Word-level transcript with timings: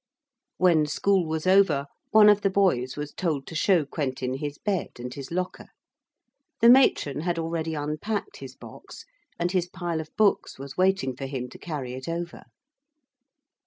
When 0.57 0.87
school 0.87 1.27
was 1.27 1.45
over, 1.45 1.85
one 2.09 2.27
of 2.27 2.41
the 2.41 2.49
boys 2.49 2.97
was 2.97 3.13
told 3.13 3.45
to 3.45 3.53
show 3.53 3.85
Quentin 3.85 4.33
his 4.37 4.57
bed 4.57 4.89
and 4.97 5.13
his 5.13 5.29
locker. 5.29 5.67
The 6.59 6.69
matron 6.71 7.19
had 7.19 7.37
already 7.37 7.75
unpacked 7.75 8.37
his 8.37 8.55
box 8.55 9.05
and 9.37 9.51
his 9.51 9.69
pile 9.69 10.01
of 10.01 10.09
books 10.17 10.57
was 10.57 10.75
waiting 10.75 11.15
for 11.15 11.27
him 11.27 11.49
to 11.49 11.59
carry 11.59 11.93
it 11.93 12.09
over. 12.09 12.45